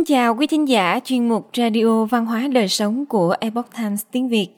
Kính 0.00 0.04
chào 0.04 0.34
quý 0.34 0.46
thính 0.46 0.68
giả 0.68 1.00
chuyên 1.04 1.28
mục 1.28 1.50
Radio 1.56 2.04
Văn 2.04 2.26
hóa 2.26 2.48
Đời 2.52 2.68
Sống 2.68 3.06
của 3.06 3.34
Epoch 3.40 3.66
Times 3.76 4.04
tiếng 4.10 4.28
Việt. 4.28 4.48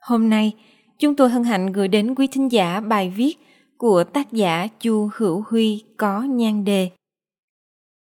Hôm 0.00 0.30
nay, 0.30 0.52
chúng 0.98 1.16
tôi 1.16 1.30
hân 1.30 1.44
hạnh 1.44 1.72
gửi 1.72 1.88
đến 1.88 2.14
quý 2.14 2.26
thính 2.26 2.52
giả 2.52 2.80
bài 2.80 3.12
viết 3.16 3.36
của 3.78 4.04
tác 4.04 4.32
giả 4.32 4.68
Chu 4.80 5.10
Hữu 5.16 5.44
Huy 5.48 5.84
có 5.96 6.22
nhan 6.22 6.64
đề 6.64 6.90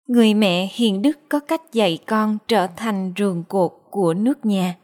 Người 0.08 0.34
mẹ 0.34 0.68
hiền 0.74 1.02
đức 1.02 1.18
có 1.28 1.40
cách 1.40 1.72
dạy 1.72 1.98
con 2.06 2.38
trở 2.48 2.66
thành 2.66 3.12
rường 3.16 3.44
cột 3.48 3.72
của 3.90 4.14
nước 4.14 4.46
nhà. 4.46 4.76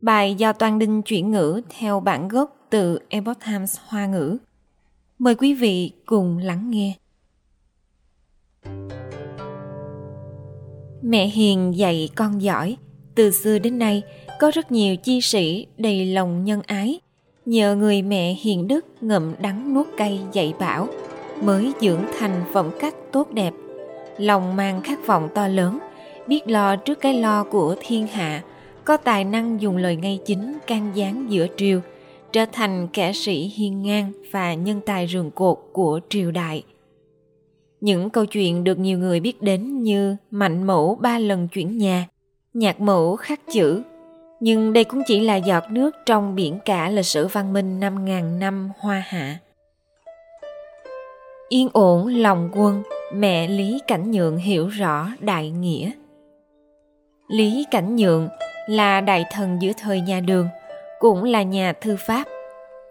Bài 0.00 0.34
do 0.34 0.52
Toàn 0.52 0.78
Đinh 0.78 1.02
chuyển 1.02 1.30
ngữ 1.30 1.60
theo 1.68 2.00
bản 2.00 2.28
gốc 2.28 2.66
từ 2.70 2.98
Epoch 3.08 3.38
Times 3.46 3.78
Hoa 3.86 4.06
ngữ. 4.06 4.38
Mời 5.18 5.34
quý 5.34 5.54
vị 5.54 5.92
cùng 6.06 6.38
lắng 6.38 6.70
nghe. 6.70 6.94
Mẹ 11.02 11.26
hiền 11.26 11.76
dạy 11.76 12.08
con 12.14 12.42
giỏi, 12.42 12.76
từ 13.14 13.30
xưa 13.30 13.58
đến 13.58 13.78
nay 13.78 14.02
có 14.40 14.50
rất 14.54 14.72
nhiều 14.72 14.96
chi 14.96 15.20
sĩ 15.20 15.66
đầy 15.76 16.06
lòng 16.06 16.44
nhân 16.44 16.62
ái, 16.66 17.00
nhờ 17.46 17.74
người 17.74 18.02
mẹ 18.02 18.36
hiền 18.40 18.68
đức 18.68 18.86
ngậm 19.00 19.34
đắng 19.40 19.74
nuốt 19.74 19.86
cay 19.96 20.20
dạy 20.32 20.54
bảo, 20.58 20.88
mới 21.42 21.72
dưỡng 21.80 22.02
thành 22.18 22.44
phẩm 22.52 22.70
cách 22.80 22.94
tốt 23.12 23.32
đẹp. 23.32 23.54
Lòng 24.18 24.56
mang 24.56 24.82
khát 24.82 25.06
vọng 25.06 25.28
to 25.34 25.48
lớn, 25.48 25.78
biết 26.26 26.48
lo 26.48 26.76
trước 26.76 27.00
cái 27.00 27.14
lo 27.14 27.44
của 27.44 27.76
thiên 27.80 28.06
hạ, 28.06 28.42
có 28.84 28.96
tài 28.96 29.24
năng 29.24 29.60
dùng 29.60 29.76
lời 29.76 29.96
ngay 29.96 30.18
chính 30.26 30.58
can 30.66 30.90
gián 30.94 31.26
giữa 31.30 31.46
triều, 31.56 31.80
trở 32.32 32.44
thành 32.52 32.88
kẻ 32.92 33.12
sĩ 33.12 33.52
hiên 33.56 33.82
ngang 33.82 34.12
và 34.30 34.54
nhân 34.54 34.80
tài 34.86 35.06
rường 35.06 35.30
cột 35.30 35.58
của 35.72 36.00
triều 36.08 36.30
đại. 36.30 36.62
Những 37.80 38.10
câu 38.10 38.26
chuyện 38.26 38.64
được 38.64 38.78
nhiều 38.78 38.98
người 38.98 39.20
biết 39.20 39.42
đến 39.42 39.82
như 39.82 40.16
Mạnh 40.30 40.66
Mẫu 40.66 40.98
ba 41.00 41.18
lần 41.18 41.48
chuyển 41.48 41.78
nhà, 41.78 42.06
Nhạc 42.54 42.80
Mẫu 42.80 43.16
khắc 43.16 43.40
chữ. 43.52 43.82
Nhưng 44.40 44.72
đây 44.72 44.84
cũng 44.84 45.02
chỉ 45.06 45.20
là 45.20 45.36
giọt 45.36 45.64
nước 45.70 45.96
trong 46.06 46.34
biển 46.34 46.58
cả 46.64 46.90
lịch 46.90 47.06
sử 47.06 47.26
văn 47.26 47.52
minh 47.52 47.80
5.000 47.80 48.38
năm 48.38 48.70
hoa 48.78 49.02
hạ. 49.06 49.38
Yên 51.48 51.68
ổn 51.72 52.06
lòng 52.06 52.50
quân, 52.54 52.82
mẹ 53.14 53.48
Lý 53.48 53.78
Cảnh 53.86 54.10
Nhượng 54.10 54.36
hiểu 54.36 54.68
rõ 54.68 55.08
đại 55.20 55.50
nghĩa. 55.50 55.90
Lý 57.28 57.66
Cảnh 57.70 57.96
Nhượng 57.96 58.28
là 58.66 59.00
đại 59.00 59.24
thần 59.30 59.58
giữa 59.62 59.72
thời 59.78 60.00
nhà 60.00 60.20
Đường, 60.20 60.48
cũng 60.98 61.24
là 61.24 61.42
nhà 61.42 61.72
thư 61.72 61.96
pháp. 61.96 62.24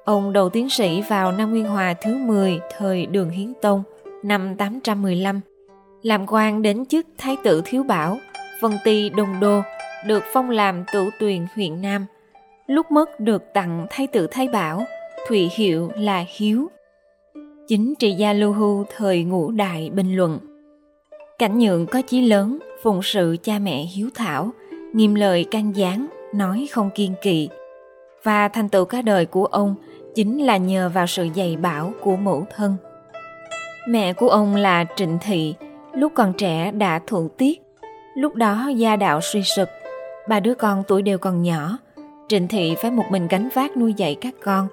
Ông 0.05 0.33
đầu 0.33 0.49
tiến 0.49 0.69
sĩ 0.69 1.01
vào 1.01 1.31
năm 1.31 1.51
Nguyên 1.51 1.65
Hòa 1.65 1.93
thứ 2.01 2.17
10 2.17 2.59
thời 2.77 3.05
Đường 3.05 3.29
Hiến 3.29 3.53
Tông– 3.61 3.83
năm 4.23 4.55
815, 4.55 5.41
làm 6.01 6.25
quan 6.27 6.61
đến 6.61 6.85
chức 6.85 7.07
Thái 7.17 7.37
tử 7.43 7.61
Thiếu 7.65 7.83
Bảo, 7.83 8.17
Vân 8.61 8.71
Ti 8.83 9.09
Đông 9.09 9.39
Đô, 9.39 9.61
được 10.05 10.23
phong 10.33 10.49
làm 10.49 10.83
tửu 10.93 11.09
tuyền 11.19 11.45
huyện 11.55 11.81
Nam. 11.81 12.05
Lúc 12.67 12.91
mất 12.91 13.19
được 13.19 13.43
tặng 13.53 13.87
Thái 13.89 14.07
tử 14.07 14.27
Thái 14.31 14.47
Bảo, 14.47 14.83
thụy 15.27 15.49
hiệu 15.55 15.91
là 15.95 16.25
Hiếu. 16.37 16.67
Chính 17.67 17.95
trị 17.95 18.11
gia 18.11 18.33
Lưu 18.33 18.53
Hưu 18.53 18.85
thời 18.95 19.23
ngũ 19.23 19.51
đại 19.51 19.89
bình 19.89 20.15
luận. 20.15 20.39
Cảnh 21.39 21.59
nhượng 21.59 21.85
có 21.85 22.01
chí 22.01 22.21
lớn, 22.21 22.59
phụng 22.83 23.03
sự 23.03 23.37
cha 23.43 23.59
mẹ 23.59 23.83
hiếu 23.83 24.09
thảo, 24.15 24.51
nghiêm 24.93 25.15
lời 25.15 25.45
can 25.51 25.75
gián, 25.75 26.07
nói 26.35 26.67
không 26.71 26.89
kiên 26.95 27.13
kỵ. 27.21 27.49
Và 28.23 28.47
thành 28.47 28.69
tựu 28.69 28.85
cả 28.85 29.01
đời 29.01 29.25
của 29.25 29.45
ông 29.45 29.75
chính 30.15 30.45
là 30.45 30.57
nhờ 30.57 30.89
vào 30.93 31.07
sự 31.07 31.27
dạy 31.33 31.57
bảo 31.57 31.93
của 32.01 32.15
mẫu 32.15 32.45
thân. 32.55 32.75
Mẹ 33.89 34.13
của 34.13 34.29
ông 34.29 34.55
là 34.55 34.85
Trịnh 34.95 35.17
Thị, 35.21 35.55
lúc 35.93 36.11
còn 36.15 36.33
trẻ 36.33 36.71
đã 36.71 36.99
thuận 37.07 37.29
tiết. 37.37 37.61
Lúc 38.15 38.35
đó 38.35 38.71
gia 38.75 38.95
đạo 38.95 39.21
suy 39.21 39.43
sụp, 39.43 39.67
ba 40.29 40.39
đứa 40.39 40.53
con 40.53 40.83
tuổi 40.87 41.01
đều 41.01 41.17
còn 41.17 41.43
nhỏ. 41.43 41.77
Trịnh 42.27 42.47
Thị 42.47 42.75
phải 42.81 42.91
một 42.91 43.03
mình 43.09 43.27
gánh 43.27 43.49
vác 43.53 43.77
nuôi 43.77 43.93
dạy 43.93 44.15
các 44.21 44.33
con, 44.43 44.67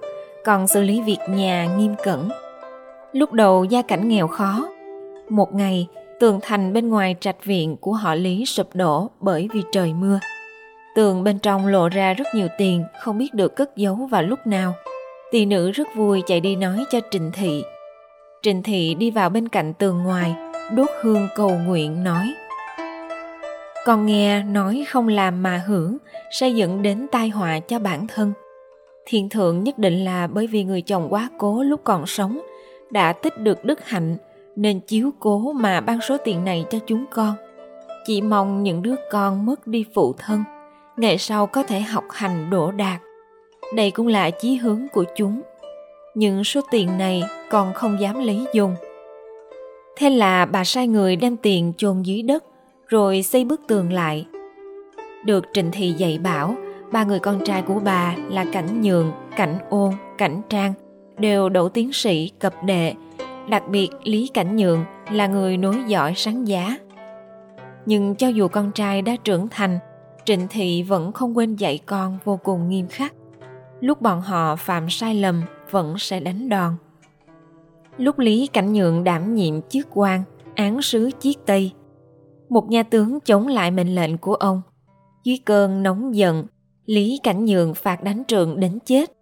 còn 0.44 0.66
xử 0.66 0.82
lý 0.82 1.00
việc 1.00 1.18
nhà 1.28 1.66
nghiêm 1.76 1.94
cẩn. 2.04 2.28
Lúc 3.12 3.32
đầu 3.32 3.64
gia 3.64 3.82
cảnh 3.82 4.08
nghèo 4.08 4.26
khó. 4.26 4.68
Một 5.28 5.54
ngày, 5.54 5.86
tường 6.20 6.38
thành 6.42 6.72
bên 6.72 6.88
ngoài 6.88 7.16
trạch 7.20 7.44
viện 7.44 7.76
của 7.76 7.92
họ 7.92 8.14
Lý 8.14 8.44
sụp 8.46 8.74
đổ 8.74 9.10
bởi 9.20 9.48
vì 9.52 9.62
trời 9.72 9.92
mưa. 9.92 10.18
Tường 10.94 11.24
bên 11.24 11.38
trong 11.38 11.66
lộ 11.66 11.88
ra 11.88 12.14
rất 12.14 12.26
nhiều 12.34 12.48
tiền, 12.58 12.84
không 13.00 13.18
biết 13.18 13.34
được 13.34 13.56
cất 13.56 13.76
giấu 13.76 13.94
vào 13.94 14.22
lúc 14.22 14.46
nào. 14.46 14.74
Tỷ 15.32 15.46
nữ 15.46 15.70
rất 15.70 15.88
vui 15.94 16.22
chạy 16.26 16.40
đi 16.40 16.56
nói 16.56 16.84
cho 16.90 17.00
Trịnh 17.10 17.30
Thị 17.34 17.64
Trình 18.44 18.62
Thị 18.62 18.94
đi 18.94 19.10
vào 19.10 19.30
bên 19.30 19.48
cạnh 19.48 19.74
tường 19.74 20.02
ngoài, 20.02 20.36
đốt 20.76 20.88
hương 21.02 21.28
cầu 21.36 21.50
nguyện 21.50 22.04
nói. 22.04 22.34
Con 23.84 24.06
nghe 24.06 24.42
nói 24.42 24.84
không 24.88 25.08
làm 25.08 25.42
mà 25.42 25.62
hưởng 25.66 25.96
sẽ 26.30 26.48
dẫn 26.48 26.82
đến 26.82 27.06
tai 27.12 27.28
họa 27.28 27.60
cho 27.60 27.78
bản 27.78 28.06
thân. 28.06 28.32
Thiên 29.06 29.28
thượng 29.28 29.64
nhất 29.64 29.78
định 29.78 30.04
là 30.04 30.26
bởi 30.26 30.46
vì 30.46 30.64
người 30.64 30.82
chồng 30.82 31.06
quá 31.10 31.30
cố 31.38 31.62
lúc 31.62 31.80
còn 31.84 32.06
sống, 32.06 32.40
đã 32.90 33.12
tích 33.12 33.40
được 33.40 33.64
đức 33.64 33.84
hạnh 33.84 34.16
nên 34.56 34.80
chiếu 34.80 35.10
cố 35.20 35.52
mà 35.52 35.80
ban 35.80 36.00
số 36.00 36.16
tiền 36.24 36.44
này 36.44 36.64
cho 36.70 36.78
chúng 36.86 37.04
con. 37.10 37.34
Chỉ 38.06 38.22
mong 38.22 38.62
những 38.62 38.82
đứa 38.82 38.94
con 39.10 39.46
mất 39.46 39.66
đi 39.66 39.84
phụ 39.94 40.14
thân, 40.18 40.44
ngày 40.96 41.18
sau 41.18 41.46
có 41.46 41.62
thể 41.62 41.80
học 41.80 42.04
hành 42.10 42.50
đỗ 42.50 42.72
đạt. 42.72 43.00
Đây 43.74 43.90
cũng 43.90 44.06
là 44.06 44.30
chí 44.30 44.56
hướng 44.56 44.86
của 44.92 45.04
chúng 45.16 45.42
nhưng 46.14 46.44
số 46.44 46.60
tiền 46.70 46.98
này 46.98 47.22
còn 47.50 47.74
không 47.74 48.00
dám 48.00 48.18
lấy 48.18 48.46
dùng. 48.52 48.74
Thế 49.96 50.10
là 50.10 50.46
bà 50.46 50.64
sai 50.64 50.88
người 50.88 51.16
đem 51.16 51.36
tiền 51.36 51.72
chôn 51.76 52.02
dưới 52.02 52.22
đất 52.22 52.44
rồi 52.86 53.22
xây 53.22 53.44
bức 53.44 53.60
tường 53.68 53.92
lại. 53.92 54.26
Được 55.24 55.44
Trịnh 55.52 55.70
Thị 55.70 55.92
dạy 55.92 56.18
bảo, 56.18 56.54
ba 56.92 57.04
người 57.04 57.18
con 57.18 57.44
trai 57.44 57.62
của 57.62 57.80
bà 57.84 58.14
là 58.30 58.44
Cảnh 58.52 58.82
Nhường, 58.82 59.12
Cảnh 59.36 59.58
Ôn, 59.70 59.92
Cảnh 60.18 60.42
Trang 60.48 60.72
đều 61.18 61.48
đậu 61.48 61.68
tiến 61.68 61.92
sĩ 61.92 62.30
cập 62.38 62.54
đệ, 62.64 62.94
đặc 63.48 63.68
biệt 63.68 63.88
Lý 64.04 64.30
Cảnh 64.34 64.56
Nhượng 64.56 64.84
là 65.10 65.26
người 65.26 65.56
nối 65.56 65.76
giỏi 65.86 66.12
sáng 66.16 66.48
giá. 66.48 66.76
Nhưng 67.86 68.14
cho 68.14 68.28
dù 68.28 68.48
con 68.48 68.72
trai 68.72 69.02
đã 69.02 69.16
trưởng 69.24 69.48
thành, 69.48 69.78
Trịnh 70.24 70.48
Thị 70.50 70.82
vẫn 70.82 71.12
không 71.12 71.36
quên 71.36 71.56
dạy 71.56 71.80
con 71.86 72.18
vô 72.24 72.36
cùng 72.42 72.68
nghiêm 72.68 72.86
khắc. 72.88 73.14
Lúc 73.80 74.00
bọn 74.00 74.20
họ 74.20 74.56
phạm 74.56 74.90
sai 74.90 75.14
lầm 75.14 75.42
vẫn 75.70 75.94
sẽ 75.98 76.20
đánh 76.20 76.48
đòn. 76.48 76.76
Lúc 77.98 78.18
Lý 78.18 78.46
Cảnh 78.46 78.72
Nhượng 78.72 79.04
đảm 79.04 79.34
nhiệm 79.34 79.62
chức 79.62 79.86
quan, 79.90 80.22
án 80.54 80.82
sứ 80.82 81.10
Chiết 81.20 81.36
Tây, 81.46 81.72
một 82.48 82.68
nhà 82.68 82.82
tướng 82.82 83.20
chống 83.20 83.48
lại 83.48 83.70
mệnh 83.70 83.94
lệnh 83.94 84.18
của 84.18 84.34
ông. 84.34 84.62
Dưới 85.24 85.38
cơn 85.44 85.82
nóng 85.82 86.16
giận, 86.16 86.46
Lý 86.86 87.20
Cảnh 87.22 87.44
Nhượng 87.44 87.74
phạt 87.74 88.02
đánh 88.02 88.24
trường 88.24 88.60
đến 88.60 88.78
chết. 88.84 89.12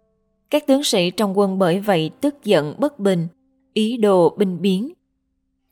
Các 0.49 0.67
tướng 0.67 0.83
sĩ 0.83 1.11
trong 1.11 1.37
quân 1.37 1.59
bởi 1.59 1.79
vậy 1.79 2.11
tức 2.21 2.35
giận 2.43 2.75
bất 2.79 2.99
bình, 2.99 3.27
ý 3.73 3.97
đồ 3.97 4.35
binh 4.37 4.61
biến. 4.61 4.93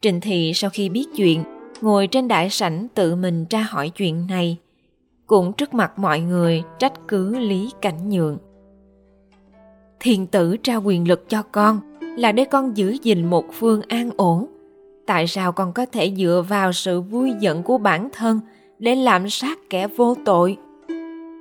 Trịnh 0.01 0.21
Thị 0.21 0.51
sau 0.55 0.69
khi 0.69 0.89
biết 0.89 1.05
chuyện, 1.15 1.43
ngồi 1.81 2.07
trên 2.07 2.27
đại 2.27 2.49
sảnh 2.49 2.87
tự 2.95 3.15
mình 3.15 3.45
tra 3.45 3.61
hỏi 3.61 3.89
chuyện 3.89 4.27
này, 4.27 4.57
cũng 5.27 5.53
trước 5.53 5.73
mặt 5.73 5.99
mọi 5.99 6.19
người 6.19 6.63
trách 6.79 6.93
cứ 7.07 7.39
Lý 7.39 7.71
Cảnh 7.81 8.09
Nhượng 8.09 8.37
thiền 10.03 10.27
tử 10.27 10.57
trao 10.57 10.81
quyền 10.85 11.07
lực 11.07 11.29
cho 11.29 11.43
con 11.51 11.79
là 12.01 12.31
để 12.31 12.45
con 12.45 12.77
giữ 12.77 12.97
gìn 13.03 13.29
một 13.29 13.45
phương 13.53 13.81
an 13.87 14.09
ổn. 14.17 14.45
Tại 15.05 15.27
sao 15.27 15.51
con 15.51 15.73
có 15.73 15.85
thể 15.85 16.13
dựa 16.17 16.43
vào 16.49 16.73
sự 16.73 17.01
vui 17.01 17.33
giận 17.39 17.63
của 17.63 17.77
bản 17.77 18.09
thân 18.13 18.39
để 18.79 18.95
làm 18.95 19.29
sát 19.29 19.59
kẻ 19.69 19.87
vô 19.87 20.15
tội? 20.25 20.57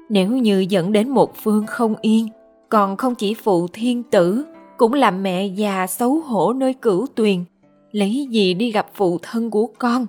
Nếu 0.09 0.31
như 0.31 0.66
dẫn 0.69 0.93
đến 0.93 1.09
một 1.09 1.37
phương 1.37 1.66
không 1.66 1.94
yên, 2.00 2.28
còn 2.69 2.97
không 2.97 3.15
chỉ 3.15 3.34
phụ 3.34 3.69
thiên 3.72 4.03
tử, 4.03 4.44
cũng 4.77 4.94
là 4.94 5.10
mẹ 5.10 5.47
già 5.47 5.86
xấu 5.86 6.21
hổ 6.21 6.53
nơi 6.53 6.74
cửu 6.74 7.07
tuyền, 7.15 7.45
lấy 7.92 8.28
gì 8.30 8.54
đi 8.54 8.71
gặp 8.71 8.86
phụ 8.95 9.18
thân 9.22 9.51
của 9.51 9.66
con? 9.78 10.07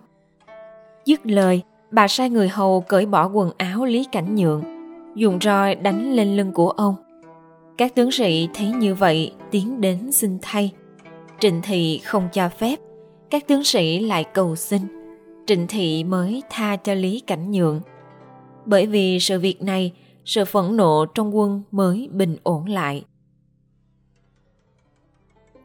Dứt 1.05 1.19
lời, 1.23 1.61
bà 1.91 2.07
sai 2.07 2.29
người 2.29 2.49
hầu 2.49 2.81
cởi 2.81 3.05
bỏ 3.05 3.29
quần 3.33 3.51
áo, 3.57 3.85
lý 3.85 4.03
cảnh 4.11 4.35
nhượng, 4.35 4.63
dùng 5.15 5.39
roi 5.41 5.75
đánh 5.75 6.13
lên 6.13 6.37
lưng 6.37 6.51
của 6.51 6.69
ông 6.69 6.95
các 7.77 7.95
tướng 7.95 8.11
sĩ 8.11 8.49
thấy 8.53 8.67
như 8.67 8.95
vậy 8.95 9.33
tiến 9.51 9.81
đến 9.81 10.11
xin 10.11 10.37
thay. 10.41 10.71
Trịnh 11.39 11.61
Thị 11.61 12.01
không 12.03 12.29
cho 12.33 12.49
phép, 12.49 12.79
các 13.29 13.47
tướng 13.47 13.63
sĩ 13.63 13.99
lại 13.99 14.23
cầu 14.23 14.55
xin. 14.55 14.81
Trịnh 15.47 15.67
Thị 15.67 16.03
mới 16.03 16.41
tha 16.49 16.75
cho 16.75 16.93
Lý 16.93 17.19
Cảnh 17.19 17.51
Nhượng. 17.51 17.81
Bởi 18.65 18.87
vì 18.87 19.19
sự 19.19 19.39
việc 19.39 19.61
này, 19.61 19.91
sự 20.25 20.45
phẫn 20.45 20.77
nộ 20.77 21.05
trong 21.05 21.37
quân 21.37 21.61
mới 21.71 22.09
bình 22.11 22.37
ổn 22.43 22.65
lại. 22.65 23.03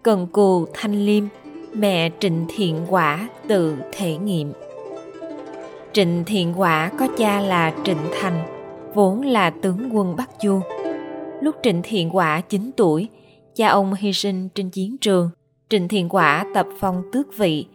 Cần 0.03 0.27
cù 0.33 0.67
thanh 0.75 1.07
liêm, 1.07 1.25
mẹ 1.73 2.11
Trịnh 2.21 2.47
Thiện 2.49 2.87
Quả 2.89 3.29
tự 3.49 3.77
thể 3.93 4.17
nghiệm. 4.17 4.53
Trịnh 5.93 6.25
Thiện 6.27 6.61
Quả 6.61 6.91
có 6.99 7.09
cha 7.19 7.41
là 7.41 7.75
Trịnh 7.85 8.11
Thành, 8.21 8.43
vốn 8.95 9.23
là 9.23 9.51
tướng 9.51 9.89
quân 9.93 10.17
Bắc 10.17 10.31
Du 10.43 10.61
Lúc 11.47 11.57
Trịnh 11.63 11.81
Thiện 11.85 12.17
Quả 12.17 12.41
9 12.41 12.71
tuổi, 12.77 13.09
cha 13.55 13.69
ông 13.69 13.95
hy 13.95 14.13
sinh 14.13 14.49
trên 14.55 14.71
chiến 14.71 14.97
trường. 14.99 15.31
Trịnh 15.69 15.89
Thiện 15.89 16.09
Quả 16.09 16.45
tập 16.55 16.67
phong 16.79 17.03
tước 17.13 17.37
vị. 17.37 17.67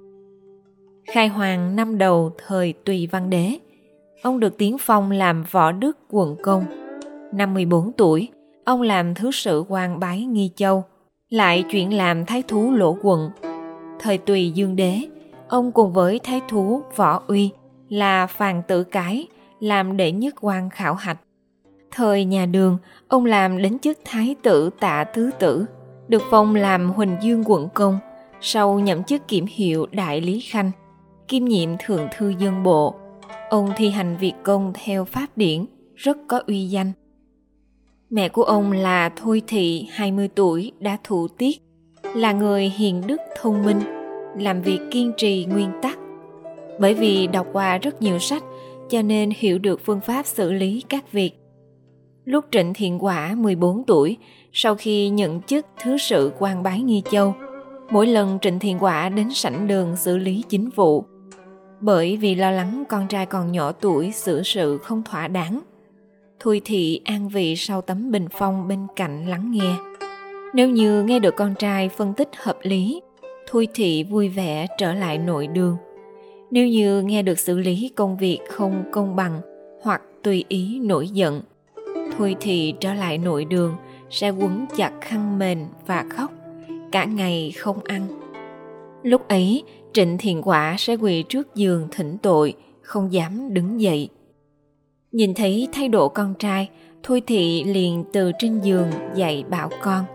Khai 1.05 1.27
hoàng 1.27 1.75
năm 1.75 1.97
đầu 1.97 2.31
thời 2.47 2.73
Tùy 2.73 3.07
Văn 3.11 3.29
Đế, 3.29 3.57
ông 4.23 4.39
được 4.39 4.57
tiến 4.57 4.77
phong 4.79 5.11
làm 5.11 5.43
võ 5.51 5.71
đức 5.71 5.97
quận 6.09 6.35
công. 6.43 6.65
Năm 7.33 7.53
14 7.53 7.91
tuổi, 7.91 8.29
ông 8.65 8.81
làm 8.81 9.15
thứ 9.15 9.31
sự 9.31 9.63
quan 9.67 9.99
bái 9.99 10.25
Nghi 10.25 10.51
Châu, 10.55 10.83
lại 11.29 11.63
chuyển 11.71 11.93
làm 11.93 12.25
thái 12.25 12.43
thú 12.47 12.71
lỗ 12.71 12.97
quận. 13.01 13.29
Thời 13.99 14.17
Tùy 14.17 14.51
Dương 14.51 14.75
Đế, 14.75 14.99
ông 15.47 15.71
cùng 15.71 15.93
với 15.93 16.19
thái 16.23 16.41
thú 16.49 16.81
Võ 16.95 17.23
Uy 17.27 17.49
là 17.89 18.27
Phàn 18.27 18.61
Tử 18.67 18.83
Cái 18.83 19.27
làm 19.59 19.97
đệ 19.97 20.11
nhất 20.11 20.35
quan 20.41 20.69
khảo 20.69 20.93
hạch. 20.93 21.19
Thời 21.91 22.25
nhà 22.25 22.45
Đường, 22.45 22.77
ông 23.07 23.25
làm 23.25 23.61
đến 23.61 23.79
chức 23.79 23.99
thái 24.05 24.35
tử 24.43 24.69
tạ 24.79 25.03
thứ 25.13 25.31
tử, 25.39 25.65
được 26.07 26.21
phong 26.31 26.55
làm 26.55 26.89
Huỳnh 26.89 27.17
Dương 27.21 27.43
quận 27.45 27.69
công, 27.73 27.99
sau 28.41 28.79
nhậm 28.79 29.03
chức 29.03 29.27
kiểm 29.27 29.45
hiệu 29.49 29.85
đại 29.91 30.21
lý 30.21 30.39
khanh, 30.39 30.71
kiêm 31.27 31.45
nhiệm 31.45 31.69
thượng 31.85 32.07
thư 32.17 32.33
dân 32.39 32.63
bộ. 32.63 32.95
Ông 33.49 33.69
thi 33.75 33.89
hành 33.89 34.17
việc 34.17 34.33
công 34.43 34.73
theo 34.85 35.05
pháp 35.05 35.27
điển, 35.35 35.65
rất 35.95 36.17
có 36.27 36.41
uy 36.47 36.65
danh. 36.65 36.91
Mẹ 38.09 38.29
của 38.29 38.43
ông 38.43 38.71
là 38.71 39.09
Thôi 39.09 39.41
Thị, 39.47 39.87
20 39.91 40.27
tuổi, 40.35 40.71
đã 40.79 40.97
thụ 41.03 41.27
tiết, 41.27 41.61
là 42.15 42.31
người 42.31 42.69
hiền 42.69 43.01
đức 43.07 43.21
thông 43.41 43.65
minh, 43.65 43.79
làm 44.37 44.61
việc 44.61 44.79
kiên 44.91 45.11
trì 45.17 45.45
nguyên 45.45 45.71
tắc. 45.81 45.97
Bởi 46.79 46.93
vì 46.93 47.27
đọc 47.27 47.47
qua 47.53 47.77
rất 47.77 48.01
nhiều 48.01 48.19
sách, 48.19 48.43
cho 48.89 49.01
nên 49.01 49.31
hiểu 49.37 49.59
được 49.59 49.81
phương 49.85 50.01
pháp 50.01 50.25
xử 50.25 50.51
lý 50.51 50.83
các 50.89 51.11
việc. 51.11 51.40
Lúc 52.25 52.45
Trịnh 52.51 52.73
Thiện 52.73 53.03
Quả 53.03 53.35
14 53.37 53.83
tuổi, 53.87 54.17
sau 54.53 54.75
khi 54.75 55.09
nhận 55.09 55.41
chức 55.41 55.65
Thứ 55.83 55.97
sự 55.97 56.31
quan 56.39 56.63
bái 56.63 56.81
Nghi 56.81 57.01
Châu, 57.11 57.35
mỗi 57.89 58.07
lần 58.07 58.37
Trịnh 58.41 58.59
Thiện 58.59 58.77
Quả 58.79 59.09
đến 59.09 59.29
sảnh 59.33 59.67
đường 59.67 59.95
xử 59.95 60.17
lý 60.17 60.43
chính 60.49 60.69
vụ. 60.69 61.05
Bởi 61.79 62.17
vì 62.17 62.35
lo 62.35 62.51
lắng 62.51 62.83
con 62.89 63.07
trai 63.07 63.25
còn 63.25 63.51
nhỏ 63.51 63.71
tuổi 63.71 64.11
xử 64.11 64.43
sự 64.43 64.77
không 64.77 65.03
thỏa 65.03 65.27
đáng, 65.27 65.59
Thôi 66.39 66.61
Thị 66.65 67.01
an 67.05 67.29
vị 67.29 67.55
sau 67.55 67.81
tấm 67.81 68.11
bình 68.11 68.27
phong 68.31 68.67
bên 68.67 68.87
cạnh 68.95 69.27
lắng 69.27 69.51
nghe. 69.51 69.75
Nếu 70.53 70.69
như 70.69 71.03
nghe 71.03 71.19
được 71.19 71.35
con 71.35 71.55
trai 71.59 71.89
phân 71.89 72.13
tích 72.13 72.29
hợp 72.35 72.57
lý, 72.61 73.01
Thôi 73.47 73.67
Thị 73.73 74.03
vui 74.03 74.29
vẻ 74.29 74.67
trở 74.77 74.93
lại 74.93 75.17
nội 75.17 75.47
đường. 75.47 75.77
Nếu 76.51 76.67
như 76.67 77.01
nghe 77.01 77.23
được 77.23 77.39
xử 77.39 77.59
lý 77.59 77.91
công 77.95 78.17
việc 78.17 78.39
không 78.49 78.83
công 78.91 79.15
bằng 79.15 79.41
hoặc 79.81 80.01
tùy 80.23 80.45
ý 80.47 80.79
nổi 80.79 81.07
giận, 81.07 81.41
Thôi 82.17 82.35
Thị 82.39 82.73
trở 82.79 82.93
lại 82.93 83.17
nội 83.17 83.45
đường 83.45 83.75
sẽ 84.09 84.29
quấn 84.29 84.65
chặt 84.77 84.91
khăn 85.01 85.39
mền 85.39 85.65
và 85.87 86.05
khóc, 86.09 86.31
cả 86.91 87.05
ngày 87.05 87.53
không 87.57 87.83
ăn. 87.83 88.07
Lúc 89.03 89.27
ấy, 89.27 89.63
Trịnh 89.93 90.17
Thiền 90.17 90.41
Quả 90.41 90.75
sẽ 90.77 90.95
quỳ 90.95 91.23
trước 91.23 91.55
giường 91.55 91.87
thỉnh 91.91 92.17
tội, 92.17 92.53
không 92.81 93.13
dám 93.13 93.53
đứng 93.53 93.81
dậy. 93.81 94.09
Nhìn 95.11 95.33
thấy 95.33 95.67
thái 95.71 95.87
độ 95.87 96.09
con 96.09 96.33
trai, 96.39 96.69
Thôi 97.03 97.21
Thị 97.27 97.63
liền 97.63 98.03
từ 98.13 98.31
trên 98.39 98.59
giường 98.59 98.91
dạy 99.15 99.43
bảo 99.49 99.69
con. 99.81 100.05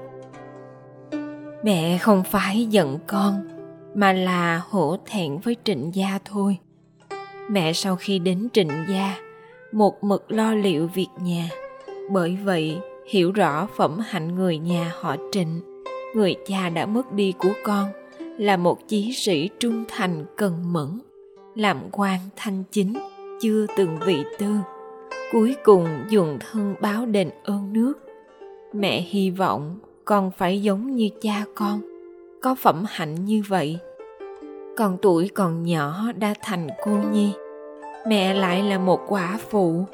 Mẹ 1.64 1.98
không 1.98 2.22
phải 2.30 2.66
giận 2.70 2.98
con, 3.06 3.48
mà 3.94 4.12
là 4.12 4.62
hổ 4.68 4.96
thẹn 5.06 5.38
với 5.38 5.56
trịnh 5.64 5.90
gia 5.94 6.18
thôi. 6.24 6.56
Mẹ 7.50 7.72
sau 7.72 7.96
khi 7.96 8.18
đến 8.18 8.48
trịnh 8.52 8.70
gia, 8.88 9.16
một 9.72 10.04
mực 10.04 10.32
lo 10.32 10.54
liệu 10.54 10.88
việc 10.94 11.08
nhà. 11.20 11.48
Bởi 12.10 12.38
vậy, 12.44 12.78
hiểu 13.06 13.32
rõ 13.32 13.66
phẩm 13.76 13.98
hạnh 13.98 14.34
người 14.34 14.58
nhà 14.58 14.92
họ 15.00 15.16
trịnh, 15.32 15.60
người 16.14 16.34
cha 16.46 16.68
đã 16.68 16.86
mất 16.86 17.12
đi 17.12 17.34
của 17.38 17.52
con 17.64 17.88
là 18.38 18.56
một 18.56 18.88
chí 18.88 19.12
sĩ 19.12 19.50
trung 19.58 19.84
thành 19.88 20.24
cần 20.36 20.72
mẫn, 20.72 21.00
làm 21.54 21.78
quan 21.92 22.18
thanh 22.36 22.62
chính, 22.70 22.94
chưa 23.40 23.66
từng 23.76 23.98
vị 24.06 24.24
tư. 24.38 24.46
Cuối 25.32 25.56
cùng 25.64 25.88
dùng 26.08 26.38
thân 26.40 26.74
báo 26.80 27.06
đền 27.06 27.30
ơn 27.44 27.72
nước. 27.72 27.92
Mẹ 28.72 29.00
hy 29.00 29.30
vọng 29.30 29.78
con 30.04 30.30
phải 30.30 30.62
giống 30.62 30.96
như 30.96 31.08
cha 31.20 31.44
con 31.54 31.80
có 32.42 32.54
phẩm 32.54 32.84
hạnh 32.88 33.24
như 33.24 33.42
vậy. 33.48 33.78
Còn 34.76 34.98
tuổi 35.02 35.30
còn 35.34 35.62
nhỏ 35.62 36.12
đã 36.18 36.34
thành 36.42 36.68
cô 36.84 36.90
nhi 37.12 37.32
mẹ 38.06 38.34
lại 38.34 38.62
là 38.62 38.78
một 38.78 39.00
quả 39.08 39.38
phụ 39.50 39.84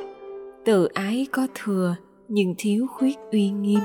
tự 0.64 0.84
ái 0.84 1.26
có 1.32 1.46
thừa, 1.54 1.94
nhưng 2.28 2.54
thiếu 2.58 2.86
khuyết 2.90 3.16
uy 3.32 3.50
nghiêm. 3.50 3.80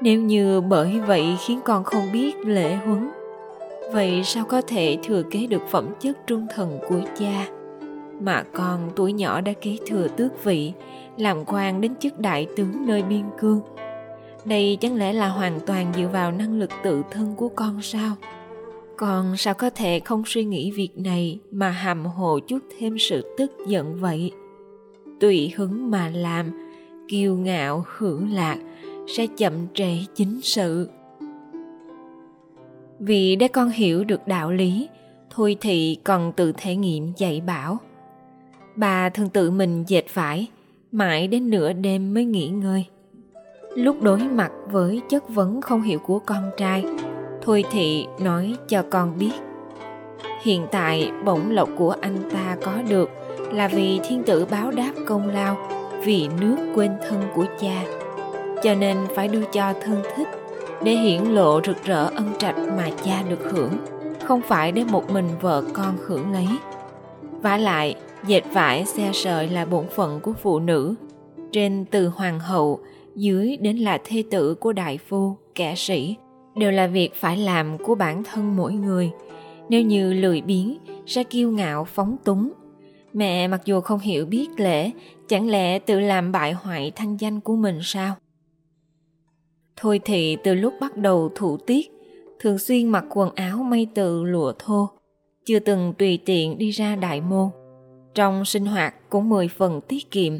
Nếu 0.00 0.20
như 0.20 0.60
bởi 0.60 1.00
vậy 1.00 1.36
khiến 1.46 1.60
con 1.64 1.84
không 1.84 2.12
biết 2.12 2.36
lễ 2.46 2.74
huấn, 2.74 3.10
vậy 3.92 4.22
sao 4.24 4.44
có 4.44 4.62
thể 4.62 4.98
thừa 5.02 5.22
kế 5.30 5.46
được 5.46 5.62
phẩm 5.70 5.94
chất 6.00 6.18
trung 6.26 6.46
thần 6.54 6.78
của 6.88 7.00
cha? 7.18 7.48
Mà 8.20 8.44
con 8.52 8.90
tuổi 8.96 9.12
nhỏ 9.12 9.40
đã 9.40 9.52
kế 9.52 9.76
thừa 9.86 10.08
tước 10.08 10.44
vị, 10.44 10.72
làm 11.16 11.44
quan 11.44 11.80
đến 11.80 11.96
chức 11.96 12.18
đại 12.18 12.46
tướng 12.56 12.86
nơi 12.86 13.02
biên 13.02 13.24
cương. 13.38 13.60
Đây 14.44 14.78
chẳng 14.80 14.96
lẽ 14.96 15.12
là 15.12 15.28
hoàn 15.28 15.60
toàn 15.66 15.92
dựa 15.96 16.08
vào 16.12 16.32
năng 16.32 16.58
lực 16.58 16.70
tự 16.82 17.02
thân 17.10 17.34
của 17.36 17.48
con 17.48 17.82
sao? 17.82 18.16
Con 18.96 19.36
sao 19.36 19.54
có 19.54 19.70
thể 19.70 20.00
không 20.00 20.22
suy 20.26 20.44
nghĩ 20.44 20.70
việc 20.70 20.90
này 20.96 21.38
mà 21.50 21.70
hàm 21.70 22.04
hồ 22.04 22.38
chút 22.48 22.58
thêm 22.78 22.98
sự 22.98 23.34
tức 23.38 23.52
giận 23.66 23.96
vậy? 24.00 24.32
Tùy 25.22 25.52
hứng 25.56 25.90
mà 25.90 26.08
làm. 26.14 26.50
Kiêu 27.08 27.36
ngạo, 27.36 27.84
hưởng 27.96 28.32
lạc, 28.32 28.56
sẽ 29.08 29.26
chậm 29.36 29.52
trễ 29.74 29.98
chính 30.14 30.40
sự. 30.42 30.88
Vì 32.98 33.36
để 33.36 33.48
con 33.48 33.68
hiểu 33.68 34.04
được 34.04 34.26
đạo 34.26 34.52
lý, 34.52 34.88
thôi 35.30 35.56
thì 35.60 35.96
còn 36.04 36.32
tự 36.32 36.52
thể 36.56 36.76
nghiệm 36.76 37.12
dạy 37.16 37.42
bảo. 37.46 37.78
Bà 38.76 39.08
thường 39.08 39.28
tự 39.28 39.50
mình 39.50 39.84
dệt 39.86 40.14
vải, 40.14 40.46
mãi 40.92 41.28
đến 41.28 41.50
nửa 41.50 41.72
đêm 41.72 42.14
mới 42.14 42.24
nghỉ 42.24 42.48
ngơi. 42.48 42.84
Lúc 43.76 44.02
đối 44.02 44.18
mặt 44.18 44.50
với 44.70 45.00
chất 45.08 45.28
vấn 45.28 45.60
không 45.60 45.82
hiểu 45.82 45.98
của 45.98 46.18
con 46.18 46.50
trai, 46.56 46.84
thôi 47.42 47.64
thị 47.70 48.06
nói 48.20 48.54
cho 48.68 48.84
con 48.90 49.18
biết. 49.18 49.32
Hiện 50.42 50.66
tại 50.70 51.10
bổng 51.24 51.50
lộc 51.50 51.68
của 51.76 51.96
anh 52.00 52.16
ta 52.32 52.56
có 52.64 52.72
được 52.88 53.10
là 53.52 53.68
vì 53.68 54.00
thiên 54.08 54.22
tử 54.22 54.46
báo 54.50 54.70
đáp 54.70 54.92
công 55.06 55.28
lao, 55.28 55.56
vì 56.04 56.28
nước 56.40 56.56
quên 56.74 56.90
thân 57.08 57.22
của 57.34 57.44
cha. 57.60 57.84
Cho 58.62 58.74
nên 58.74 58.98
phải 59.14 59.28
đưa 59.28 59.44
cho 59.52 59.72
thân 59.80 60.02
thích 60.16 60.28
để 60.84 60.92
hiển 60.92 61.22
lộ 61.22 61.60
rực 61.66 61.84
rỡ 61.84 62.04
ân 62.04 62.32
trạch 62.38 62.56
mà 62.76 62.90
cha 63.04 63.22
được 63.28 63.52
hưởng, 63.52 63.72
không 64.24 64.40
phải 64.42 64.72
để 64.72 64.84
một 64.84 65.10
mình 65.10 65.28
vợ 65.40 65.64
con 65.72 65.96
hưởng 66.06 66.32
lấy. 66.32 66.46
Vả 67.42 67.56
lại, 67.56 67.94
dệt 68.26 68.42
vải 68.52 68.84
xe 68.84 69.10
sợi 69.12 69.48
là 69.48 69.64
bổn 69.64 69.84
phận 69.94 70.20
của 70.20 70.32
phụ 70.32 70.58
nữ. 70.58 70.94
Trên 71.52 71.84
từ 71.84 72.08
hoàng 72.08 72.40
hậu, 72.40 72.80
dưới 73.14 73.56
đến 73.56 73.76
là 73.76 73.98
thê 74.04 74.24
tử 74.30 74.54
của 74.54 74.72
đại 74.72 74.98
phu, 75.08 75.36
kẻ 75.54 75.74
sĩ, 75.76 76.16
đều 76.56 76.70
là 76.70 76.86
việc 76.86 77.14
phải 77.14 77.36
làm 77.36 77.78
của 77.78 77.94
bản 77.94 78.24
thân 78.24 78.56
mỗi 78.56 78.72
người. 78.72 79.10
Nếu 79.68 79.82
như 79.82 80.12
lười 80.12 80.40
biếng, 80.40 80.78
sẽ 81.06 81.24
kiêu 81.24 81.50
ngạo, 81.50 81.84
phóng 81.84 82.16
túng 82.24 82.52
mẹ 83.12 83.48
mặc 83.48 83.60
dù 83.64 83.80
không 83.80 83.98
hiểu 83.98 84.26
biết 84.26 84.48
lễ 84.56 84.90
chẳng 85.28 85.48
lẽ 85.48 85.78
tự 85.78 86.00
làm 86.00 86.32
bại 86.32 86.52
hoại 86.52 86.90
thanh 86.90 87.16
danh 87.16 87.40
của 87.40 87.56
mình 87.56 87.78
sao 87.82 88.16
thôi 89.76 90.00
thì 90.04 90.36
từ 90.44 90.54
lúc 90.54 90.74
bắt 90.80 90.96
đầu 90.96 91.32
thủ 91.34 91.56
tiết 91.56 91.90
thường 92.40 92.58
xuyên 92.58 92.88
mặc 92.88 93.04
quần 93.10 93.30
áo 93.34 93.62
may 93.62 93.86
từ 93.94 94.24
lụa 94.24 94.52
thô 94.58 94.90
chưa 95.44 95.58
từng 95.58 95.94
tùy 95.98 96.18
tiện 96.24 96.58
đi 96.58 96.70
ra 96.70 96.96
đại 96.96 97.20
môn 97.20 97.48
trong 98.14 98.44
sinh 98.44 98.66
hoạt 98.66 98.94
cũng 99.10 99.28
mười 99.28 99.48
phần 99.48 99.80
tiết 99.80 100.10
kiệm, 100.10 100.32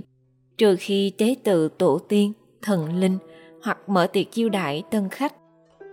trừ 0.58 0.76
khi 0.78 1.12
tế 1.18 1.34
tự 1.44 1.68
tổ 1.68 1.98
tiên, 1.98 2.32
thần 2.62 3.00
linh 3.00 3.18
hoặc 3.62 3.78
mở 3.86 4.06
tiệc 4.06 4.30
chiêu 4.30 4.48
đãi 4.48 4.82
tân 4.90 5.08
khách. 5.08 5.34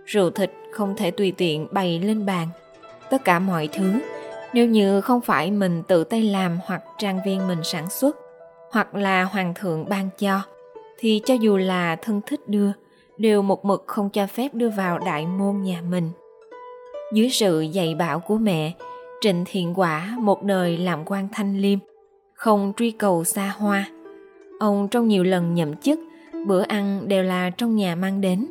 Rượu 0.04 0.30
thịt 0.30 0.50
không 0.72 0.96
thể 0.96 1.10
tùy 1.10 1.32
tiện 1.36 1.66
bày 1.72 2.00
lên 2.00 2.26
bàn. 2.26 2.48
Tất 3.10 3.24
cả 3.24 3.38
mọi 3.38 3.68
thứ, 3.72 3.92
nếu 4.52 4.66
như 4.66 5.00
không 5.00 5.20
phải 5.20 5.50
mình 5.50 5.82
tự 5.82 6.04
tay 6.04 6.22
làm 6.22 6.58
hoặc 6.64 6.82
trang 6.98 7.20
viên 7.26 7.48
mình 7.48 7.58
sản 7.62 7.90
xuất, 7.90 8.16
hoặc 8.70 8.94
là 8.94 9.24
hoàng 9.24 9.54
thượng 9.54 9.88
ban 9.88 10.08
cho, 10.18 10.40
thì 10.98 11.22
cho 11.24 11.34
dù 11.34 11.56
là 11.56 11.96
thân 11.96 12.20
thích 12.26 12.48
đưa, 12.48 12.70
đều 13.18 13.42
một 13.42 13.64
mực 13.64 13.84
không 13.86 14.10
cho 14.10 14.26
phép 14.26 14.54
đưa 14.54 14.68
vào 14.68 14.98
đại 14.98 15.26
môn 15.26 15.62
nhà 15.62 15.80
mình. 15.90 16.10
Dưới 17.12 17.30
sự 17.30 17.60
dạy 17.60 17.94
bảo 17.94 18.20
của 18.20 18.36
mẹ, 18.36 18.72
Trịnh 19.20 19.44
Thiện 19.46 19.78
Quả 19.78 20.16
một 20.18 20.42
đời 20.42 20.78
làm 20.78 21.04
quan 21.06 21.28
thanh 21.32 21.58
liêm, 21.58 21.78
không 22.34 22.72
truy 22.76 22.90
cầu 22.90 23.24
xa 23.24 23.54
hoa. 23.58 23.84
Ông 24.60 24.88
trong 24.88 25.08
nhiều 25.08 25.24
lần 25.24 25.54
nhậm 25.54 25.76
chức, 25.76 26.00
bữa 26.46 26.62
ăn 26.62 27.08
đều 27.08 27.22
là 27.22 27.50
trong 27.50 27.76
nhà 27.76 27.94
mang 27.94 28.20
đến. 28.20 28.46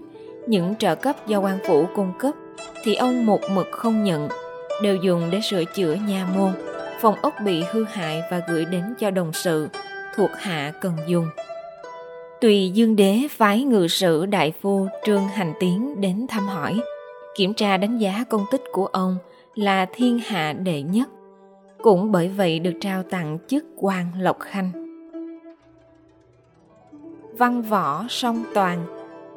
Những 0.47 0.75
trợ 0.75 0.95
cấp 0.95 1.27
do 1.27 1.39
quan 1.39 1.57
phủ 1.67 1.85
cung 1.95 2.11
cấp 2.19 2.33
thì 2.83 2.95
ông 2.95 3.25
một 3.25 3.39
mực 3.51 3.67
không 3.71 4.03
nhận, 4.03 4.27
đều 4.83 4.95
dùng 4.95 5.29
để 5.31 5.39
sửa 5.41 5.63
chữa 5.65 5.93
nhà 5.93 6.27
môn, 6.35 6.51
phòng 7.01 7.15
ốc 7.21 7.33
bị 7.45 7.63
hư 7.71 7.83
hại 7.83 8.21
và 8.31 8.41
gửi 8.49 8.65
đến 8.65 8.83
cho 8.99 9.11
đồng 9.11 9.33
sự, 9.33 9.69
thuộc 10.15 10.31
hạ 10.37 10.73
cần 10.81 10.93
dùng. 11.07 11.27
Tùy 12.41 12.69
Dương 12.69 12.95
Đế 12.95 13.19
phái 13.31 13.63
ngự 13.63 13.87
sử 13.87 14.25
đại 14.25 14.53
phu 14.61 14.87
Trương 15.05 15.27
Hành 15.27 15.53
Tiến 15.59 16.01
đến 16.01 16.25
thăm 16.29 16.47
hỏi, 16.47 16.79
kiểm 17.35 17.53
tra 17.53 17.77
đánh 17.77 17.97
giá 17.97 18.23
công 18.29 18.45
tích 18.51 18.63
của 18.71 18.85
ông– 18.85 19.17
là 19.59 19.85
thiên 19.93 20.19
hạ 20.19 20.53
đệ 20.53 20.81
nhất. 20.81 21.09
Cũng 21.81 22.11
bởi 22.11 22.27
vậy 22.27 22.59
được 22.59 22.73
trao 22.81 23.03
tặng 23.03 23.37
chức 23.47 23.65
quan 23.75 24.05
lộc 24.19 24.39
khanh. 24.39 24.71
Văn 27.37 27.61
võ 27.61 28.05
song 28.09 28.43
toàn 28.53 28.85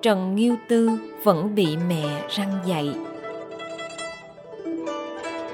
trần 0.03 0.35
nghiêu 0.37 0.57
tư 0.69 0.91
vẫn 1.25 1.55
bị 1.55 1.77
mẹ 1.89 2.23
răng 2.29 2.59
dạy 2.67 2.95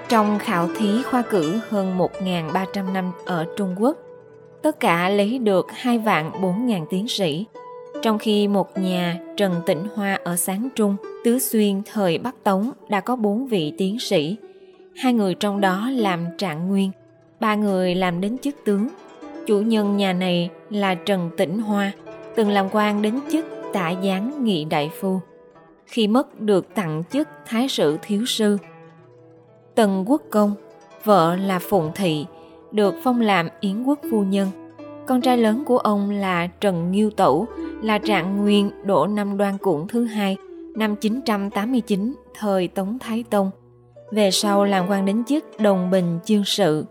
trong 0.08 0.38
khảo 0.38 0.68
thí 0.76 1.02
khoa 1.02 1.22
cử 1.22 1.60
hơn 1.68 1.98
1.300 1.98 2.92
năm 2.92 3.12
ở 3.24 3.46
Trung 3.56 3.74
Quốc, 3.78 3.96
tất 4.62 4.80
cả 4.80 5.08
lấy 5.08 5.38
được 5.38 5.66
2 5.72 5.98
vạn 5.98 6.30
4.000 6.30 6.86
tiến 6.90 7.08
sĩ, 7.08 7.46
trong 8.02 8.18
khi 8.18 8.48
một 8.48 8.78
nhà 8.78 9.18
Trần 9.36 9.54
Tịnh 9.66 9.86
Hoa 9.94 10.18
ở 10.24 10.36
Sáng 10.36 10.68
Trung, 10.74 10.96
Tứ 11.24 11.38
Xuyên 11.38 11.82
thời 11.92 12.18
Bắc 12.18 12.44
Tống 12.44 12.70
đã 12.88 13.00
có 13.00 13.16
4 13.16 13.46
vị 13.46 13.72
tiến 13.78 13.98
sĩ, 13.98 14.36
hai 14.96 15.12
người 15.12 15.34
trong 15.34 15.60
đó 15.60 15.90
làm 15.92 16.26
trạng 16.38 16.68
nguyên, 16.68 16.90
ba 17.40 17.54
người 17.54 17.94
làm 17.94 18.20
đến 18.20 18.38
chức 18.38 18.54
tướng. 18.64 18.88
Chủ 19.46 19.60
nhân 19.60 19.96
nhà 19.96 20.12
này 20.12 20.50
là 20.70 20.94
Trần 20.94 21.30
Tĩnh 21.36 21.58
Hoa, 21.58 21.92
từng 22.36 22.50
làm 22.50 22.66
quan 22.72 23.02
đến 23.02 23.20
chức 23.32 23.46
tả 23.72 23.94
giáng 24.04 24.44
nghị 24.44 24.64
đại 24.64 24.90
phu. 25.00 25.20
Khi 25.86 26.08
mất 26.08 26.40
được 26.40 26.74
tặng 26.74 27.02
chức 27.10 27.28
thái 27.46 27.68
sử 27.68 27.98
thiếu 28.02 28.26
sư, 28.26 28.58
Tần 29.78 30.04
Quốc 30.06 30.22
Công, 30.30 30.54
vợ 31.04 31.36
là 31.36 31.58
Phụng 31.58 31.90
Thị, 31.94 32.26
được 32.72 32.94
phong 33.04 33.20
làm 33.20 33.48
Yến 33.60 33.84
Quốc 33.84 33.98
Phu 34.10 34.22
Nhân. 34.22 34.48
Con 35.06 35.20
trai 35.20 35.38
lớn 35.38 35.64
của 35.66 35.78
ông 35.78 36.10
là 36.10 36.46
Trần 36.46 36.92
Nghiêu 36.92 37.10
Tẩu, 37.10 37.46
là 37.82 37.98
trạng 37.98 38.36
nguyên 38.36 38.70
đỗ 38.84 39.06
năm 39.06 39.36
đoan 39.36 39.58
cuộn 39.58 39.88
thứ 39.88 40.04
hai, 40.04 40.36
năm 40.76 40.96
989, 40.96 42.14
thời 42.34 42.68
Tống 42.68 42.98
Thái 42.98 43.24
Tông. 43.30 43.50
Về 44.10 44.30
sau 44.30 44.64
làm 44.64 44.86
quan 44.88 45.04
đến 45.04 45.24
chức 45.24 45.60
đồng 45.60 45.90
bình 45.90 46.18
chương 46.24 46.44
sự, 46.44 46.84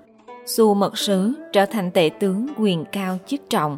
xu 0.46 0.74
mật 0.74 0.98
sứ 0.98 1.34
trở 1.54 1.66
thành 1.66 1.92
tể 1.92 2.10
tướng 2.20 2.48
quyền 2.58 2.86
cao 2.92 3.18
chức 3.28 3.42
trọng. 3.50 3.78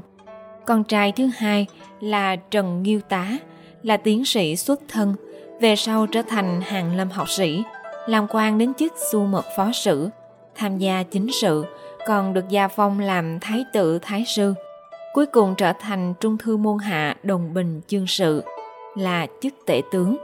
Con 0.65 0.83
trai 0.83 1.11
thứ 1.11 1.29
hai 1.37 1.67
là 1.99 2.35
Trần 2.35 2.83
Nghiêu 2.83 2.99
Tá, 3.09 3.37
là 3.83 3.97
tiến 3.97 4.25
sĩ 4.25 4.55
xuất 4.55 4.81
thân, 4.87 5.15
về 5.61 5.75
sau 5.75 6.07
trở 6.07 6.21
thành 6.21 6.61
hàng 6.61 6.95
lâm 6.95 7.09
học 7.09 7.29
sĩ, 7.29 7.63
làm 8.09 8.27
quan 8.29 8.57
đến 8.57 8.73
chức 8.73 8.93
su 9.11 9.25
mật 9.25 9.45
phó 9.55 9.71
sử, 9.71 10.09
tham 10.55 10.77
gia 10.77 11.03
chính 11.03 11.27
sự, 11.41 11.65
còn 12.07 12.33
được 12.33 12.49
gia 12.49 12.67
phong 12.67 12.99
làm 12.99 13.39
thái 13.39 13.65
tử 13.73 13.99
thái 14.01 14.23
sư. 14.27 14.53
Cuối 15.13 15.25
cùng 15.25 15.55
trở 15.57 15.73
thành 15.79 16.13
trung 16.19 16.37
thư 16.37 16.57
môn 16.57 16.77
hạ 16.77 17.15
đồng 17.23 17.53
bình 17.53 17.81
chương 17.87 18.07
sự, 18.07 18.43
là 18.95 19.27
chức 19.41 19.53
tể 19.65 19.81
tướng. 19.91 20.17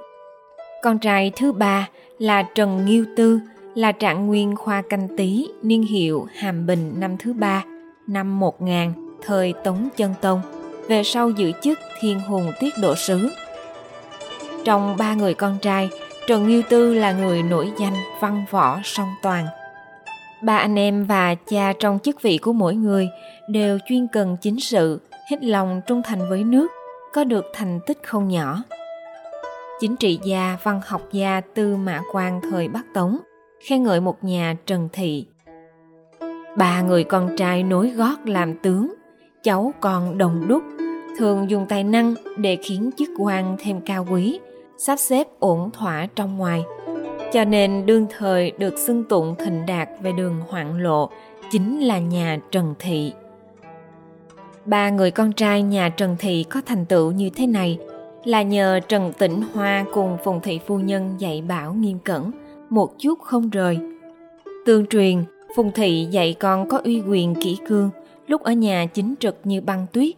Con 0.84 1.00
trai 1.00 1.32
thứ 1.36 1.52
ba 1.52 1.90
là 2.20 2.44
Trần 2.44 2.86
Nghiêu 2.86 3.06
Tư, 3.16 3.40
là 3.76 3.92
trạng 3.92 4.28
nguyên 4.28 4.56
khoa 4.56 4.82
canh 4.82 5.18
tý, 5.18 5.48
niên 5.64 5.84
hiệu 5.84 6.28
Hàm 6.36 6.66
Bình 6.66 6.94
năm 6.98 7.18
thứ 7.18 7.34
ba, 7.34 7.64
năm 8.08 8.40
1000, 8.40 8.94
thời 9.22 9.54
Tống 9.64 9.90
Chân 9.98 10.14
Tông, 10.22 10.42
về 10.88 11.04
sau 11.04 11.30
giữ 11.30 11.52
chức 11.62 11.80
Thiên 12.00 12.20
Hùng 12.20 12.52
Tiết 12.60 12.74
Độ 12.82 12.96
Sứ. 12.96 13.30
Trong 14.64 14.98
ba 14.98 15.14
người 15.14 15.34
con 15.34 15.58
trai, 15.62 15.90
Trần 16.28 16.48
Nghiêu 16.48 16.62
Tư 16.70 16.94
là 16.94 17.12
người 17.12 17.44
nổi 17.44 17.72
danh 17.78 17.94
văn 18.20 18.46
võ 18.50 18.80
song 18.84 19.08
toàn. 19.22 19.46
Ba 20.44 20.58
anh 20.58 20.80
em 20.80 21.06
và 21.06 21.36
cha 21.36 21.74
trong 21.80 22.00
chức 22.00 22.22
vị 22.22 22.38
của 22.38 22.54
mỗi 22.54 22.76
người 22.76 23.10
đều 23.50 23.78
chuyên 23.88 24.08
cần 24.08 24.38
chính 24.42 24.60
sự, 24.60 25.02
hết 25.30 25.44
lòng 25.44 25.82
trung 25.88 26.02
thành 26.06 26.30
với 26.30 26.44
nước, 26.44 26.68
có 27.14 27.24
được 27.24 27.46
thành 27.54 27.80
tích 27.88 27.98
không 28.04 28.28
nhỏ. 28.28 28.64
Chính 29.80 29.96
trị 29.96 30.20
gia, 30.24 30.58
văn 30.64 30.82
học 30.86 31.02
gia 31.12 31.42
Tư 31.54 31.76
Mã 31.76 32.02
Quang 32.12 32.42
thời 32.52 32.68
Bắc 32.68 32.94
Tống 32.94 33.18
khen 33.68 33.84
ngợi 33.84 34.02
một 34.02 34.24
nhà 34.24 34.56
Trần 34.66 34.90
Thị. 34.94 35.26
Ba 36.58 36.82
người 36.82 37.04
con 37.04 37.36
trai 37.38 37.64
nối 37.64 37.90
gót 37.90 38.18
làm 38.26 38.60
tướng, 38.60 38.94
cháu 39.44 39.74
còn 39.80 40.18
đồng 40.18 40.48
đúc, 40.48 40.64
thường 41.18 41.50
dùng 41.50 41.66
tài 41.70 41.84
năng 41.84 42.14
để 42.38 42.58
khiến 42.64 42.90
chức 42.98 43.10
quan 43.18 43.56
thêm 43.60 43.82
cao 43.82 44.08
quý, 44.12 44.40
sắp 44.78 44.96
xếp 44.96 45.28
ổn 45.40 45.72
thỏa 45.72 46.08
trong 46.16 46.38
ngoài. 46.38 46.64
Cho 47.34 47.46
nên 47.46 47.86
đương 47.86 48.06
thời 48.18 48.52
được 48.52 48.80
xưng 48.80 49.04
tụng 49.04 49.36
thịnh 49.40 49.66
đạt 49.66 49.90
về 50.02 50.12
đường 50.12 50.42
hoạn 50.50 50.78
lộ 50.78 51.10
chính 51.52 51.80
là 51.80 52.00
nhà 52.00 52.40
trần 52.52 52.76
thị. 52.80 53.14
Ba 54.66 54.90
người 54.90 55.12
con 55.12 55.34
trai 55.34 55.62
nhà 55.62 55.90
trần 55.90 56.16
thị 56.20 56.46
có 56.50 56.62
thành 56.66 56.86
tựu 56.86 57.12
như 57.12 57.30
thế 57.30 57.48
này 57.48 57.80
là 58.24 58.42
nhờ 58.42 58.80
trần 58.88 59.14
tĩnh 59.14 59.42
hoa 59.54 59.86
cùng 59.94 60.18
phùng 60.24 60.42
thị 60.42 60.60
phu 60.68 60.80
nhân 60.80 61.16
dạy 61.18 61.42
bảo 61.42 61.74
nghiêm 61.74 62.00
cẩn, 62.00 62.32
một 62.70 63.00
chút 63.00 63.20
không 63.22 63.50
rời. 63.50 63.80
Tương 64.66 64.88
truyền, 64.88 65.24
phùng 65.56 65.72
thị 65.72 66.08
dạy 66.12 66.36
con 66.40 66.70
có 66.70 66.82
uy 66.84 67.02
quyền 67.08 67.36
kỹ 67.36 67.58
cương, 67.68 67.90
lúc 68.28 68.44
ở 68.44 68.52
nhà 68.52 68.86
chính 68.94 69.16
trực 69.20 69.38
như 69.44 69.62
băng 69.62 69.86
tuyết. 69.92 70.16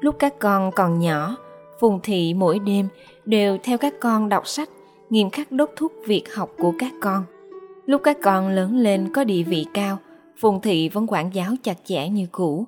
Lúc 0.00 0.16
các 0.18 0.38
con 0.38 0.70
còn 0.72 1.00
nhỏ 1.00 1.36
phùng 1.80 2.00
thị 2.02 2.34
mỗi 2.34 2.58
đêm 2.58 2.88
đều 3.24 3.58
theo 3.62 3.78
các 3.78 3.94
con 4.00 4.28
đọc 4.28 4.46
sách, 4.46 4.68
nghiêm 5.10 5.30
khắc 5.30 5.52
đốc 5.52 5.70
thúc 5.76 5.92
việc 6.06 6.34
học 6.34 6.50
của 6.58 6.72
các 6.78 6.92
con. 7.00 7.24
Lúc 7.86 8.00
các 8.04 8.18
con 8.22 8.48
lớn 8.48 8.76
lên 8.76 9.12
có 9.14 9.24
địa 9.24 9.42
vị 9.42 9.66
cao, 9.74 9.98
Phùng 10.40 10.60
Thị 10.60 10.88
vẫn 10.88 11.06
quản 11.08 11.34
giáo 11.34 11.52
chặt 11.62 11.78
chẽ 11.84 12.08
như 12.08 12.26
cũ, 12.32 12.66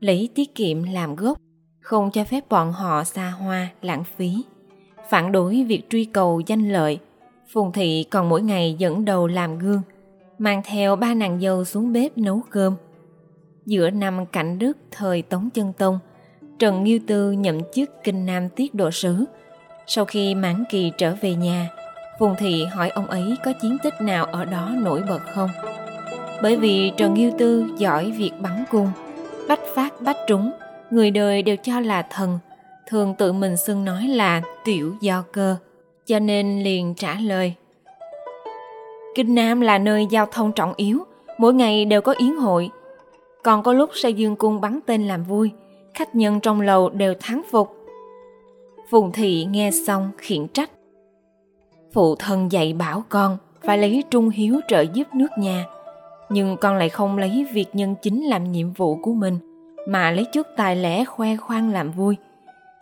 lấy 0.00 0.28
tiết 0.34 0.54
kiệm 0.54 0.82
làm 0.82 1.16
gốc, 1.16 1.38
không 1.80 2.10
cho 2.10 2.24
phép 2.24 2.48
bọn 2.48 2.72
họ 2.72 3.04
xa 3.04 3.30
hoa, 3.30 3.68
lãng 3.82 4.04
phí. 4.16 4.44
Phản 5.10 5.32
đối 5.32 5.64
việc 5.64 5.90
truy 5.90 6.04
cầu 6.04 6.40
danh 6.46 6.72
lợi, 6.72 6.98
Phùng 7.52 7.72
Thị 7.72 8.04
còn 8.10 8.28
mỗi 8.28 8.42
ngày 8.42 8.76
dẫn 8.78 9.04
đầu 9.04 9.26
làm 9.26 9.58
gương, 9.58 9.82
mang 10.38 10.62
theo 10.64 10.96
ba 10.96 11.14
nàng 11.14 11.40
dâu 11.40 11.64
xuống 11.64 11.92
bếp 11.92 12.18
nấu 12.18 12.40
cơm. 12.50 12.74
Giữa 13.66 13.90
năm 13.90 14.26
cảnh 14.26 14.58
đức 14.58 14.76
thời 14.90 15.22
Tống 15.22 15.50
Chân 15.54 15.72
Tông, 15.72 15.98
Trần 16.58 16.84
Nghiêu 16.84 16.98
Tư 17.06 17.32
nhậm 17.32 17.60
chức 17.72 18.04
kinh 18.04 18.26
nam 18.26 18.48
tiết 18.48 18.74
độ 18.74 18.90
sứ, 18.90 19.24
sau 19.86 20.04
khi 20.04 20.34
mãn 20.34 20.64
kỳ 20.70 20.92
trở 20.98 21.14
về 21.20 21.34
nhà, 21.34 21.70
Phùng 22.18 22.34
Thị 22.38 22.64
hỏi 22.64 22.88
ông 22.88 23.06
ấy 23.06 23.36
có 23.44 23.52
chiến 23.62 23.76
tích 23.82 23.94
nào 24.00 24.24
ở 24.24 24.44
đó 24.44 24.70
nổi 24.76 25.02
bật 25.08 25.20
không? 25.34 25.50
Bởi 26.42 26.56
vì 26.56 26.92
Trần 26.96 27.14
Nghiêu 27.14 27.30
Tư 27.38 27.64
giỏi 27.78 28.10
việc 28.10 28.32
bắn 28.40 28.64
cung, 28.70 28.88
bách 29.48 29.60
phát 29.74 30.00
bách 30.00 30.16
trúng, 30.26 30.50
người 30.90 31.10
đời 31.10 31.42
đều 31.42 31.56
cho 31.56 31.80
là 31.80 32.02
thần, 32.02 32.38
thường 32.86 33.14
tự 33.18 33.32
mình 33.32 33.56
xưng 33.56 33.84
nói 33.84 34.08
là 34.08 34.42
tiểu 34.64 34.94
do 35.00 35.24
cơ, 35.32 35.56
cho 36.06 36.18
nên 36.18 36.62
liền 36.62 36.94
trả 36.94 37.14
lời. 37.14 37.54
Kinh 39.14 39.34
Nam 39.34 39.60
là 39.60 39.78
nơi 39.78 40.06
giao 40.10 40.26
thông 40.26 40.52
trọng 40.52 40.72
yếu, 40.76 41.04
mỗi 41.38 41.54
ngày 41.54 41.84
đều 41.84 42.00
có 42.00 42.14
yến 42.18 42.36
hội. 42.36 42.70
Còn 43.42 43.62
có 43.62 43.72
lúc 43.72 43.90
xây 43.94 44.12
dương 44.12 44.36
cung 44.36 44.60
bắn 44.60 44.80
tên 44.86 45.08
làm 45.08 45.24
vui, 45.24 45.50
khách 45.94 46.14
nhân 46.14 46.40
trong 46.40 46.60
lầu 46.60 46.88
đều 46.88 47.14
thắng 47.20 47.42
phục, 47.50 47.84
Phùng 48.88 49.12
thị 49.12 49.44
nghe 49.50 49.70
xong 49.86 50.10
khiển 50.18 50.48
trách. 50.48 50.70
Phụ 51.92 52.14
thân 52.14 52.52
dạy 52.52 52.72
bảo 52.72 53.04
con 53.08 53.36
phải 53.62 53.78
lấy 53.78 54.04
trung 54.10 54.28
hiếu 54.28 54.60
trợ 54.68 54.80
giúp 54.80 55.14
nước 55.14 55.28
nhà, 55.38 55.66
nhưng 56.28 56.56
con 56.56 56.76
lại 56.76 56.88
không 56.88 57.18
lấy 57.18 57.46
việc 57.52 57.66
nhân 57.72 57.94
chính 58.02 58.24
làm 58.24 58.52
nhiệm 58.52 58.72
vụ 58.72 58.96
của 59.02 59.12
mình, 59.12 59.38
mà 59.88 60.10
lấy 60.10 60.24
chút 60.32 60.46
tài 60.56 60.76
lẻ 60.76 61.04
khoe 61.04 61.36
khoang 61.36 61.70
làm 61.70 61.90
vui. 61.90 62.16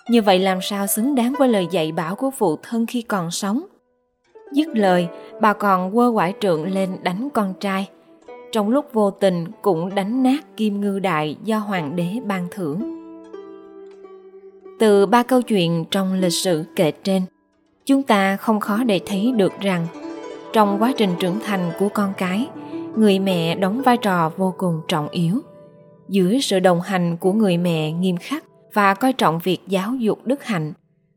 Như 0.08 0.22
vậy 0.22 0.38
làm 0.38 0.58
sao 0.62 0.86
xứng 0.86 1.14
đáng 1.14 1.34
với 1.38 1.48
lời 1.48 1.66
dạy 1.70 1.92
bảo 1.92 2.16
của 2.16 2.30
phụ 2.30 2.56
thân 2.62 2.86
khi 2.86 3.02
còn 3.02 3.30
sống? 3.30 3.62
Dứt 4.52 4.68
lời, 4.68 5.08
bà 5.40 5.52
còn 5.52 5.94
quơ 5.94 6.12
quải 6.14 6.34
trượng 6.40 6.72
lên 6.72 6.90
đánh 7.02 7.28
con 7.34 7.54
trai. 7.60 7.88
Trong 8.52 8.68
lúc 8.68 8.86
vô 8.92 9.10
tình 9.10 9.46
cũng 9.62 9.94
đánh 9.94 10.22
nát 10.22 10.56
kim 10.56 10.80
ngư 10.80 10.98
đại 10.98 11.36
do 11.44 11.58
hoàng 11.58 11.96
đế 11.96 12.08
ban 12.24 12.48
thưởng. 12.50 13.01
Từ 14.82 15.06
ba 15.06 15.22
câu 15.22 15.42
chuyện 15.42 15.84
trong 15.90 16.12
lịch 16.12 16.32
sử 16.32 16.64
kể 16.76 16.90
trên, 16.90 17.22
chúng 17.86 18.02
ta 18.02 18.36
không 18.36 18.60
khó 18.60 18.84
để 18.84 19.00
thấy 19.06 19.32
được 19.36 19.52
rằng 19.60 19.86
trong 20.52 20.82
quá 20.82 20.92
trình 20.96 21.10
trưởng 21.20 21.40
thành 21.44 21.72
của 21.78 21.88
con 21.88 22.12
cái, 22.16 22.48
người 22.96 23.18
mẹ 23.18 23.54
đóng 23.54 23.82
vai 23.82 23.96
trò 23.96 24.32
vô 24.36 24.54
cùng 24.58 24.80
trọng 24.88 25.08
yếu. 25.08 25.40
Dưới 26.08 26.40
sự 26.40 26.60
đồng 26.60 26.80
hành 26.80 27.16
của 27.16 27.32
người 27.32 27.56
mẹ 27.56 27.92
nghiêm 27.92 28.16
khắc 28.16 28.44
và 28.74 28.94
coi 28.94 29.12
trọng 29.12 29.38
việc 29.44 29.58
giáo 29.68 29.94
dục 29.94 30.18
đức 30.24 30.44
hạnh, 30.44 30.72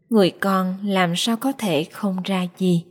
người 0.10 0.32
con 0.32 0.76
làm 0.84 1.14
sao 1.16 1.38
có 1.38 1.52
thể 1.52 1.84
không 1.84 2.18
ra 2.24 2.48
gì. 2.58 2.86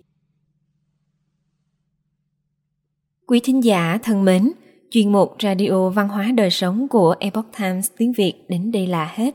Quý 3.26 3.40
thính 3.44 3.64
giả 3.64 3.98
thân 4.02 4.24
mến, 4.24 4.52
chuyên 4.90 5.12
mục 5.12 5.36
Radio 5.42 5.88
Văn 5.88 6.08
hóa 6.08 6.30
Đời 6.34 6.50
Sống 6.50 6.88
của 6.88 7.14
Epoch 7.20 7.46
Times 7.58 7.90
tiếng 7.96 8.12
Việt 8.12 8.34
đến 8.48 8.72
đây 8.72 8.86
là 8.86 9.12
hết. 9.14 9.34